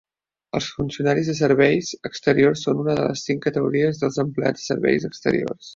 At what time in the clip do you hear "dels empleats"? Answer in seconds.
4.05-4.63